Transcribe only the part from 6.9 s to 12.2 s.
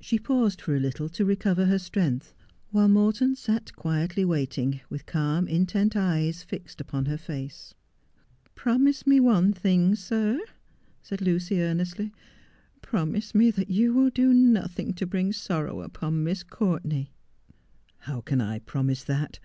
her face.' Promise me one thing, sir,' said Lucy earnestly.'